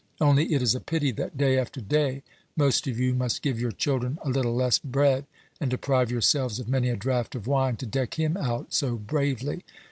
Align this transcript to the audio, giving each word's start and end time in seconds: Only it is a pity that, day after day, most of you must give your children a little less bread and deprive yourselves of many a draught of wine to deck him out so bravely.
Only 0.19 0.51
it 0.55 0.63
is 0.63 0.73
a 0.73 0.79
pity 0.79 1.11
that, 1.11 1.37
day 1.37 1.59
after 1.59 1.79
day, 1.79 2.23
most 2.57 2.87
of 2.87 2.99
you 2.99 3.13
must 3.13 3.43
give 3.43 3.59
your 3.61 3.71
children 3.71 4.17
a 4.23 4.29
little 4.31 4.55
less 4.55 4.79
bread 4.79 5.27
and 5.59 5.69
deprive 5.69 6.09
yourselves 6.09 6.57
of 6.59 6.67
many 6.67 6.89
a 6.89 6.95
draught 6.95 7.35
of 7.35 7.45
wine 7.45 7.75
to 7.75 7.85
deck 7.85 8.15
him 8.15 8.35
out 8.35 8.73
so 8.73 8.95
bravely. 8.95 9.63